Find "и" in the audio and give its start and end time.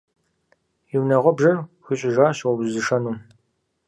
0.95-0.97